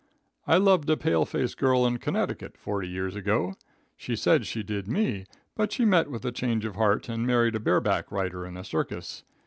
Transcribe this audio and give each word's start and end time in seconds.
"I 0.47 0.57
loved 0.57 0.89
a 0.89 0.97
pale 0.97 1.25
faced 1.25 1.57
girl 1.59 1.85
in 1.85 1.99
Connecticut 1.99 2.57
forty 2.57 2.87
years 2.89 3.15
ago. 3.15 3.53
She 3.95 4.15
said 4.15 4.47
she 4.47 4.63
did 4.63 4.87
me, 4.87 5.27
but 5.55 5.71
she 5.71 5.85
met 5.85 6.09
with 6.09 6.25
a 6.25 6.31
change 6.31 6.65
of 6.65 6.75
heart 6.75 7.07
and 7.07 7.27
married 7.27 7.53
a 7.53 7.59
bare 7.59 7.81
back 7.81 8.11
rider 8.11 8.43
in 8.47 8.57
a 8.57 8.63
circus. 8.63 9.23